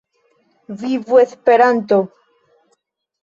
[0.79, 1.97] Vivu Esperanto!